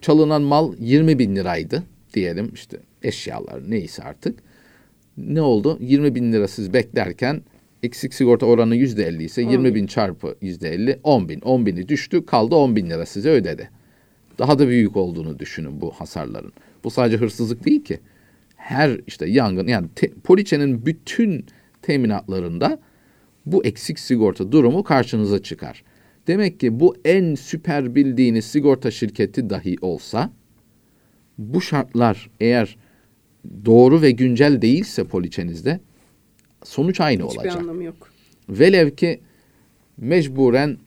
çalınan 0.00 0.42
mal 0.42 0.74
20 0.78 1.18
bin 1.18 1.36
liraydı 1.36 1.82
diyelim 2.14 2.50
işte 2.54 2.80
eşyalar 3.02 3.70
neyse 3.70 4.02
artık. 4.02 4.49
Ne 5.26 5.42
oldu? 5.42 5.78
20 5.80 6.14
bin 6.14 6.32
lira 6.32 6.48
siz 6.48 6.72
beklerken 6.72 7.42
eksik 7.82 8.14
sigorta 8.14 8.46
oranı 8.46 8.76
yüzde 8.76 9.04
elli 9.06 9.24
ise 9.24 9.42
20 9.42 9.74
bin 9.74 9.86
çarpı 9.86 10.36
yüzde 10.40 10.68
elli 10.68 11.00
10 11.04 11.28
bin. 11.28 11.40
10 11.40 11.66
bini 11.66 11.88
düştü 11.88 12.26
kaldı 12.26 12.54
10 12.54 12.76
bin 12.76 12.90
lira 12.90 13.06
size 13.06 13.30
ödedi. 13.30 13.70
Daha 14.38 14.58
da 14.58 14.68
büyük 14.68 14.96
olduğunu 14.96 15.38
düşünün 15.38 15.80
bu 15.80 15.90
hasarların. 15.90 16.52
Bu 16.84 16.90
sadece 16.90 17.16
hırsızlık 17.16 17.64
değil 17.64 17.84
ki. 17.84 18.00
Her 18.56 19.00
işte 19.06 19.26
yangın 19.26 19.66
yani 19.66 19.86
te, 19.94 20.10
poliçenin 20.24 20.86
bütün 20.86 21.46
teminatlarında 21.82 22.78
bu 23.46 23.64
eksik 23.64 23.98
sigorta 23.98 24.52
durumu 24.52 24.84
karşınıza 24.84 25.42
çıkar. 25.42 25.82
Demek 26.26 26.60
ki 26.60 26.80
bu 26.80 26.96
en 27.04 27.34
süper 27.34 27.94
bildiğiniz 27.94 28.44
sigorta 28.44 28.90
şirketi 28.90 29.50
dahi 29.50 29.76
olsa 29.80 30.30
bu 31.38 31.60
şartlar 31.60 32.30
eğer 32.40 32.76
doğru 33.64 34.02
ve 34.02 34.10
güncel 34.10 34.62
değilse 34.62 35.04
poliçenizde 35.04 35.80
sonuç 36.64 37.00
aynı 37.00 37.26
Hiçbir 37.26 37.38
olacak. 37.38 37.56
anlamı 37.56 37.84
yok. 37.84 38.10
Velev 38.48 38.90
ki 38.90 39.20
mecburen 39.96 40.78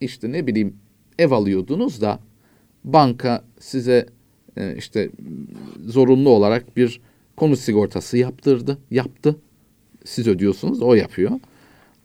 işte 0.00 0.32
ne 0.32 0.46
bileyim 0.46 0.76
ev 1.18 1.30
alıyordunuz 1.30 2.00
da 2.00 2.20
banka 2.84 3.44
size 3.60 4.06
e, 4.56 4.76
işte 4.76 5.10
zorunlu 5.86 6.28
olarak 6.28 6.76
bir 6.76 7.00
konut 7.36 7.58
sigortası 7.58 8.18
yaptırdı, 8.18 8.78
yaptı. 8.90 9.36
Siz 10.04 10.26
ödüyorsunuz, 10.26 10.82
o 10.82 10.94
yapıyor. 10.94 11.30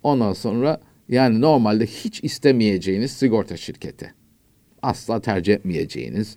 Ondan 0.04 0.34
sonra 0.34 0.82
yani 1.10 1.42
normalde 1.42 1.86
hiç 1.86 2.24
istemeyeceğiniz 2.24 3.12
sigorta 3.12 3.58
şirketi. 3.58 4.14
Asla 4.82 5.22
tercih 5.22 5.54
etmeyeceğiniz 5.54 6.36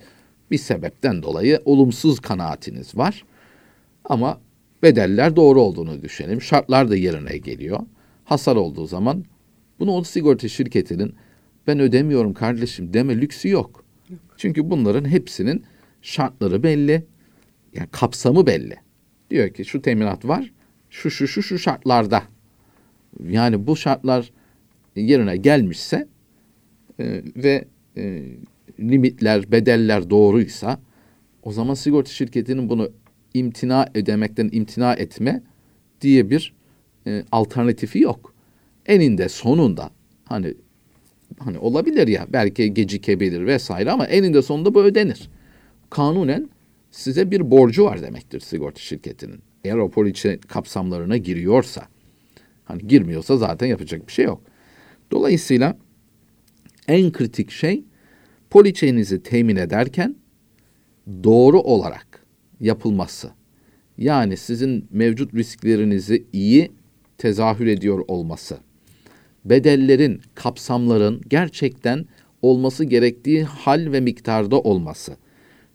bir 0.51 0.59
sebepten 0.59 1.23
dolayı 1.23 1.63
olumsuz 1.65 2.21
kanaatiniz 2.21 2.97
var. 2.97 3.25
Ama 4.09 4.41
bedeller 4.83 5.37
doğru 5.37 5.61
olduğunu 5.61 6.03
düşünelim. 6.03 6.43
Şartlar 6.43 6.91
da 6.91 6.97
yerine 6.97 7.39
geliyor. 7.39 7.81
Hasar 8.25 8.57
olduğu 8.57 8.87
zaman 8.87 9.25
bunu 9.79 9.93
o 9.93 10.05
sigorta 10.05 10.49
şirketinin 10.49 11.15
ben 11.67 11.81
ödemiyorum 11.81 12.35
kardeşim 12.35 12.95
deme 12.95 13.21
lüksü 13.21 13.49
yok. 13.49 13.85
Çünkü 14.37 14.71
bunların 14.71 15.09
hepsinin 15.09 15.65
şartları 16.03 16.63
belli. 16.63 17.05
Yani 17.75 17.89
kapsamı 17.93 18.47
belli. 18.47 18.77
Diyor 19.31 19.49
ki 19.49 19.65
şu 19.65 19.83
teminat 19.83 20.25
var. 20.25 20.53
Şu 20.91 21.11
şu 21.11 21.29
şu 21.29 21.43
şu 21.43 21.59
şartlarda. 21.59 22.23
Yani 23.29 23.67
bu 23.67 23.77
şartlar 23.77 24.33
yerine 24.97 25.37
gelmişse 25.37 26.09
e, 27.01 27.23
ve 27.37 27.65
e, 27.97 28.23
limitler, 28.81 29.53
bedeller 29.53 30.11
doğruysa 30.11 30.81
o 31.43 31.53
zaman 31.53 31.75
sigorta 31.75 32.11
şirketinin 32.11 32.69
bunu 32.69 32.91
imtina 33.35 33.89
ödemekten 33.95 34.49
imtina 34.53 34.95
etme 34.95 35.43
diye 36.01 36.31
bir 36.31 36.55
e, 37.07 37.25
alternatifi 37.33 37.99
yok. 37.99 38.35
Eninde 38.87 39.29
sonunda 39.29 39.91
hani 40.25 40.55
hani 41.39 41.59
olabilir 41.59 42.09
ya 42.09 42.27
belki 42.33 42.75
gecikebilir 42.75 43.47
vesaire 43.47 43.91
ama 43.91 44.07
eninde 44.07 44.43
sonunda 44.43 44.75
bu 44.75 44.83
ödenir. 44.83 45.31
Kanunen 45.91 46.49
size 46.91 47.31
bir 47.31 47.51
borcu 47.51 47.85
var 47.85 48.03
demektir 48.03 48.41
sigorta 48.41 48.81
şirketinin. 48.81 49.41
Eğer 49.65 49.77
o 49.77 49.91
poliçe 49.91 50.39
kapsamlarına 50.41 51.17
giriyorsa. 51.17 51.89
Hani 52.65 52.87
girmiyorsa 52.87 53.37
zaten 53.37 53.67
yapacak 53.67 54.07
bir 54.07 54.13
şey 54.13 54.25
yok. 54.25 54.43
Dolayısıyla 55.11 55.79
en 56.89 57.13
kritik 57.13 57.51
şey 57.51 57.85
poliçenizi 58.51 59.23
temin 59.23 59.57
ederken 59.57 60.17
doğru 61.25 61.61
olarak 61.61 62.08
yapılması. 62.61 63.31
Yani 63.99 64.37
sizin 64.37 64.89
mevcut 64.91 65.35
risklerinizi 65.35 66.27
iyi 66.33 66.73
tezahür 67.19 67.67
ediyor 67.67 68.05
olması. 68.09 68.59
Bedellerin, 69.45 70.21
kapsamların 70.35 71.21
gerçekten 71.29 72.07
olması 72.43 72.85
gerektiği 72.85 73.45
hal 73.45 73.93
ve 73.93 74.01
miktarda 74.01 74.61
olması. 74.61 75.17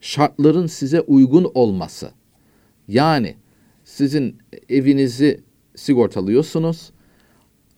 Şartların 0.01 0.67
size 0.67 1.01
uygun 1.01 1.51
olması. 1.53 2.11
Yani 2.87 3.35
sizin 3.83 4.37
evinizi 4.69 5.39
sigortalıyorsunuz 5.75 6.91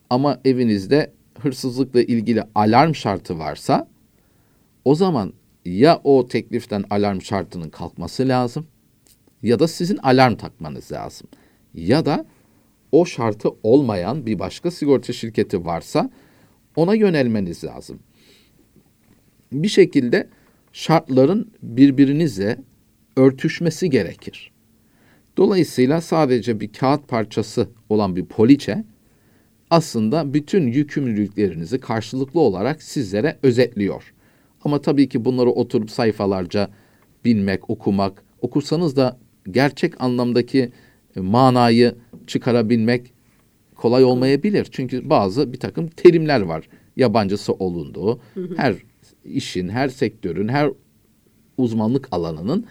ama 0.10 0.40
evinizde 0.46 1.12
hırsızlıkla 1.40 2.02
ilgili 2.02 2.44
alarm 2.56 2.96
şartı 2.96 3.40
varsa 3.40 3.88
o 4.86 4.96
zaman 4.96 5.34
ya 5.66 6.02
o 6.04 6.28
tekliften 6.28 6.84
alarm 6.90 7.22
şartının 7.22 7.70
kalkması 7.70 8.28
lazım 8.28 8.66
ya 9.46 9.60
da 9.60 9.68
sizin 9.68 9.98
alarm 9.98 10.36
takmanız 10.36 10.92
lazım. 10.92 11.28
Ya 11.74 12.06
da 12.06 12.26
o 12.92 13.06
şartı 13.06 13.50
olmayan 13.64 14.26
bir 14.26 14.40
başka 14.40 14.72
sigorta 14.72 15.14
şirketi 15.14 15.66
varsa 15.66 16.10
ona 16.76 16.96
yönelmeniz 16.96 17.64
lazım. 17.64 18.00
Bir 19.52 19.68
şekilde 19.68 20.30
şartların 20.74 21.52
birbirinizle 21.64 22.58
örtüşmesi 23.18 23.90
gerekir. 23.90 24.52
Dolayısıyla 25.38 26.02
sadece 26.02 26.60
bir 26.60 26.74
kağıt 26.74 27.08
parçası 27.08 27.70
olan 27.90 28.16
bir 28.16 28.26
poliçe 28.26 28.84
aslında 29.70 30.34
bütün 30.34 30.68
yükümlülüklerinizi 30.68 31.80
karşılıklı 31.80 32.40
olarak 32.40 32.84
sizlere 32.84 33.40
özetliyor. 33.44 34.14
Ama 34.64 34.82
tabii 34.82 35.10
ki 35.10 35.26
bunları 35.26 35.50
oturup 35.50 35.92
sayfalarca 35.92 36.70
bilmek, 37.26 37.70
okumak, 37.70 38.24
okursanız 38.42 38.96
da 38.96 39.20
gerçek 39.52 40.02
anlamdaki 40.02 40.72
manayı 41.16 41.96
çıkarabilmek 42.28 43.14
kolay 43.76 44.04
olmayabilir. 44.04 44.68
Çünkü 44.72 45.10
bazı 45.10 45.54
bir 45.54 45.60
takım 45.60 45.88
terimler 45.88 46.42
var. 46.42 46.68
Yabancısı 46.96 47.54
olunduğu, 47.54 48.20
her 48.58 48.76
işin, 49.26 49.70
her 49.70 49.88
sektörün, 49.90 50.48
her 50.48 50.70
uzmanlık 51.58 52.08
alanının 52.12 52.66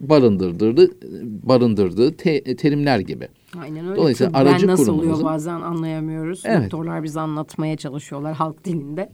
barındırdığı, 0.00 0.90
barındırdığı 1.48 2.16
te, 2.16 2.56
terimler 2.56 2.98
gibi. 2.98 3.28
Aynen 3.60 3.86
öyle. 3.88 3.96
Dolayısıyla 3.96 4.32
Tıbben 4.32 4.46
aracı 4.46 4.66
nasıl 4.66 4.84
kurumunuzun- 4.92 4.98
oluyor 5.12 5.24
bazen 5.24 5.60
anlayamıyoruz. 5.60 6.42
Evet. 6.44 6.62
Doktorlar 6.62 7.02
bize 7.02 7.20
anlatmaya 7.20 7.76
çalışıyorlar 7.76 8.34
halk 8.34 8.64
dilinde. 8.64 9.12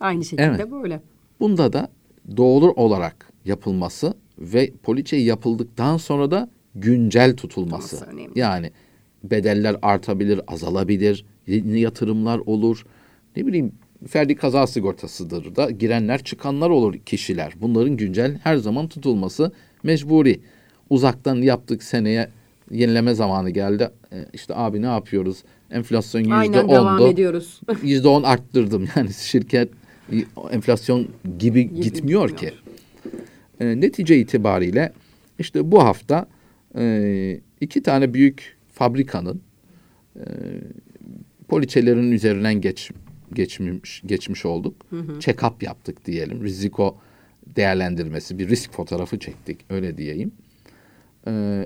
Aynı 0.00 0.24
şekilde 0.24 0.42
Evet. 0.42 0.70
böyle. 0.70 1.02
Bunda 1.40 1.72
da 1.72 1.88
doğru 2.36 2.72
olarak 2.72 3.32
yapılması 3.44 4.14
ve 4.38 4.72
poliçe 4.82 5.16
yapıldıktan 5.16 5.96
sonra 5.96 6.30
da 6.30 6.50
güncel 6.76 7.36
tutulması. 7.36 7.98
Tutulması. 8.00 8.30
Yani 8.38 8.70
bedeller 9.24 9.76
artabilir, 9.82 10.40
azalabilir, 10.46 11.24
yatırımlar 11.64 12.38
olur. 12.38 12.86
Ne 13.36 13.46
bileyim 13.46 13.72
ferdi 14.08 14.34
kaza 14.34 14.66
sigortasıdır 14.66 15.56
da 15.56 15.70
girenler 15.70 16.22
çıkanlar 16.22 16.70
olur 16.70 16.94
kişiler. 16.94 17.52
Bunların 17.60 17.96
güncel 17.96 18.38
her 18.42 18.56
zaman 18.56 18.88
tutulması 18.88 19.52
mecburi. 19.82 20.40
Uzaktan 20.90 21.36
yaptık 21.36 21.82
seneye 21.82 22.28
yenileme 22.70 23.14
zamanı 23.14 23.50
geldi. 23.50 23.90
E, 24.12 24.16
işte 24.32 24.54
abi 24.56 24.82
ne 24.82 24.86
yapıyoruz? 24.86 25.42
Enflasyon 25.70 26.20
yüzde 26.20 26.34
Aynen 26.34 26.68
devam 26.68 27.00
ondu. 27.00 27.08
ediyoruz. 27.08 27.60
Yüzde 27.82 28.08
on 28.08 28.22
arttırdım. 28.22 28.88
Yani 28.96 29.12
şirket 29.12 29.68
enflasyon 30.50 31.08
gibi, 31.38 31.62
gitmiyor, 31.62 31.82
gitmiyor. 31.84 32.36
ki. 32.36 32.52
E, 33.60 33.80
netice 33.80 34.18
itibariyle 34.18 34.92
işte 35.38 35.70
bu 35.72 35.84
hafta 35.84 36.26
e, 36.76 37.40
iki 37.60 37.82
tane 37.82 38.14
büyük 38.14 38.56
fabrikanın 38.72 39.42
e, 40.16 40.22
poliçelerinin 41.48 42.12
üzerinden 42.12 42.60
geç, 42.60 42.90
geçmiş, 43.32 44.02
geçmiş 44.06 44.46
olduk. 44.46 44.86
Check-up 45.20 45.64
yaptık 45.64 46.04
diyelim. 46.04 46.44
Riziko 46.44 46.98
değerlendirmesi, 47.46 48.38
bir 48.38 48.48
risk 48.48 48.72
fotoğrafı 48.72 49.18
çektik 49.18 49.60
öyle 49.70 49.96
diyeyim. 49.96 50.32
E, 51.26 51.62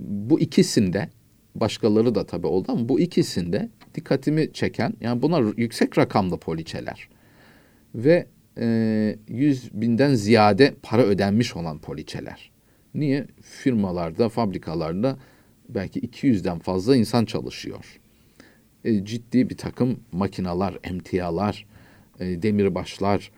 bu 0.00 0.40
ikisinde 0.40 1.08
başkaları 1.54 2.14
da 2.14 2.26
tabii 2.26 2.46
oldu 2.46 2.72
ama 2.72 2.88
bu 2.88 3.00
ikisinde 3.00 3.68
dikkatimi 3.94 4.52
çeken 4.52 4.94
yani 5.00 5.22
bunlar 5.22 5.44
yüksek 5.56 5.98
rakamlı 5.98 6.38
poliçeler 6.38 7.08
ve 7.94 8.26
e, 8.58 9.16
100 9.28 9.70
binden 9.72 10.14
ziyade 10.14 10.74
para 10.82 11.02
ödenmiş 11.02 11.56
olan 11.56 11.78
poliçeler. 11.78 12.55
Niye? 12.96 13.26
Firmalarda, 13.42 14.28
fabrikalarda 14.28 15.18
belki 15.68 16.00
200'den 16.00 16.58
fazla 16.58 16.96
insan 16.96 17.24
çalışıyor. 17.24 18.00
E, 18.84 19.04
ciddi 19.04 19.50
bir 19.50 19.56
takım 19.56 20.00
makinalar, 20.12 20.78
emtialar, 20.84 21.66
e, 22.20 22.42
demirbaşlar 22.42 23.30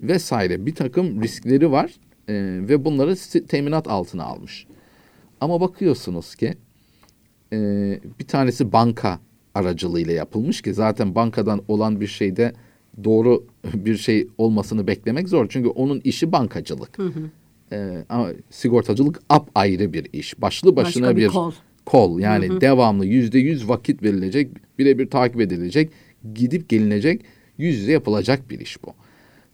vesaire 0.00 0.66
bir 0.66 0.74
takım 0.74 1.22
riskleri 1.22 1.70
var 1.70 1.94
e, 2.28 2.34
ve 2.68 2.84
bunları 2.84 3.16
teminat 3.46 3.88
altına 3.88 4.24
almış. 4.24 4.66
Ama 5.40 5.60
bakıyorsunuz 5.60 6.34
ki 6.34 6.54
e, 7.52 7.58
bir 8.20 8.26
tanesi 8.26 8.72
banka 8.72 9.20
aracılığıyla 9.54 10.12
yapılmış 10.12 10.62
ki 10.62 10.74
zaten 10.74 11.14
bankadan 11.14 11.62
olan 11.68 12.00
bir 12.00 12.06
şeyde 12.06 12.52
doğru 13.04 13.46
bir 13.74 13.96
şey 13.96 14.28
olmasını 14.38 14.86
beklemek 14.86 15.28
zor. 15.28 15.46
Çünkü 15.48 15.68
onun 15.68 16.00
işi 16.00 16.32
bankacılık. 16.32 16.98
Ee, 16.98 17.02
ama 18.08 18.28
sigortacılık 18.50 19.20
ap 19.28 19.50
ayrı 19.54 19.92
bir 19.92 20.06
iş. 20.12 20.40
Başlı 20.40 20.76
başına 20.76 21.06
Başka 21.06 21.16
bir 21.16 21.22
bir, 21.22 21.28
kol. 21.28 21.52
kol. 21.84 22.20
Yani 22.20 22.60
devamlı 22.60 23.06
yüzde 23.06 23.38
yüz 23.38 23.68
vakit 23.68 24.02
verilecek, 24.02 24.50
birebir 24.78 25.10
takip 25.10 25.40
edilecek, 25.40 25.90
gidip 26.34 26.68
gelinecek, 26.68 27.24
yüz 27.58 27.78
yüze 27.78 27.92
yapılacak 27.92 28.50
bir 28.50 28.60
iş 28.60 28.84
bu. 28.84 28.94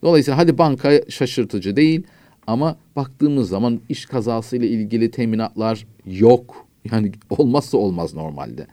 Dolayısıyla 0.02 0.38
hadi 0.38 0.58
banka 0.58 1.00
şaşırtıcı 1.08 1.76
değil 1.76 2.02
ama 2.46 2.76
baktığımız 2.96 3.48
zaman 3.48 3.80
iş 3.88 4.06
kazasıyla 4.06 4.68
ilgili 4.68 5.10
teminatlar 5.10 5.86
yok. 6.06 6.66
Yani 6.92 7.12
olmazsa 7.30 7.78
olmaz 7.78 8.14
normalde. 8.14 8.66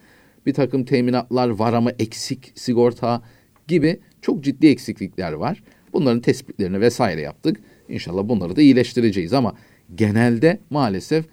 Bir 0.46 0.54
takım 0.54 0.84
teminatlar 0.86 1.50
var 1.50 1.74
ama 1.74 1.92
eksik 2.00 2.52
sigorta 2.56 3.22
gibi 3.68 4.00
çok 4.22 4.44
ciddi 4.44 4.68
eksiklikler 4.68 5.34
var. 5.34 5.64
Bunların 5.94 6.22
tespitlerini 6.22 6.82
vesaire 6.82 7.22
yaptık. 7.22 7.60
İnşallah 7.92 8.30
bunları 8.30 8.56
da 8.56 8.62
iyileştireceğiz 8.62 9.34
ama 9.34 9.54
genelde 9.96 10.60
maalesef 10.70 11.26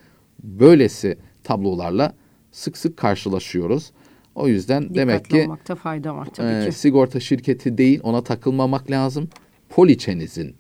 böylesi 0.43 1.19
tablolarla 1.45 2.15
sık 2.53 2.79
sık 2.79 2.97
karşılaşıyoruz. 2.97 3.91
O 4.35 4.49
yüzden 4.49 4.95
demek 4.95 5.25
Dikkatli 5.25 5.39
ki 5.39 5.45
olmakta 5.45 5.75
fayda 5.75 6.17
var 6.17 6.29
tabii 6.35 6.65
e, 6.65 6.71
ki. 6.71 6.73
sigorta 6.73 7.21
şirketi 7.21 7.79
değil 7.79 8.01
ona 8.03 8.25
takılmamak 8.25 8.91
lazım. 8.91 9.29
Poliçenizin 9.69 10.55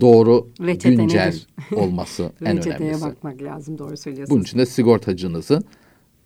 doğru 0.00 0.48
Reçete 0.60 0.94
güncel 0.94 1.26
nedir? 1.26 1.46
olması 1.76 2.32
en 2.44 2.56
Reçeteye 2.56 2.76
önemlisi. 2.78 3.04
bakmak 3.04 3.42
lazım 3.42 3.78
doğru 3.78 3.96
söylüyorsunuz. 3.96 4.30
Bunun 4.30 4.42
için 4.42 4.58
de 4.58 4.66
sigortacınızı 4.66 5.62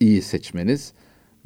iyi 0.01 0.23
seçmeniz 0.23 0.93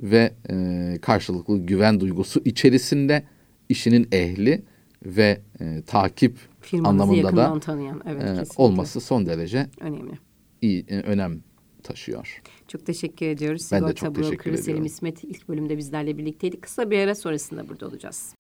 ve 0.03 0.33
e, 0.51 0.99
karşılıklı 1.03 1.59
güven 1.59 2.01
duygusu 2.01 2.43
içerisinde 2.45 3.23
işinin 3.69 4.09
ehli 4.13 4.63
ve 5.07 5.41
e, 5.61 5.83
takip 5.87 6.37
Firmanızı 6.61 7.03
anlamında 7.03 7.37
da 7.37 7.61
tanıyan 7.61 8.03
evet 8.07 8.23
e, 8.23 8.27
kesinlikle. 8.27 8.63
olması 8.63 9.01
son 9.01 9.27
derece 9.27 9.71
önemli. 9.81 10.19
iyi 10.63 10.85
e, 10.89 11.01
önem 11.01 11.43
taşıyor. 11.83 12.43
Çok 12.69 12.87
teşekkür 12.87 13.27
ediyoruz. 13.27 13.69
Ben 13.73 13.83
de 13.83 13.87
Sigorta 13.87 14.07
çok 14.07 14.15
teşekkür 14.15 14.37
brokeri 14.37 14.59
Selim 14.59 14.65
ediyorum. 14.71 14.87
İsmet 14.87 15.25
ilk 15.25 15.49
bölümde 15.49 15.77
bizlerle 15.77 16.19
birlikteydi. 16.19 16.61
Kısa 16.61 16.91
bir 16.91 16.99
ara 16.99 17.15
sonrasında 17.15 17.69
burada 17.69 17.87
olacağız. 17.87 18.35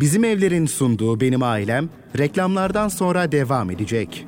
Bizim 0.00 0.24
Evler'in 0.24 0.66
sunduğu 0.66 1.20
Benim 1.20 1.42
Ailem 1.42 1.88
reklamlardan 2.18 2.88
sonra 2.88 3.32
devam 3.32 3.70
edecek. 3.70 4.26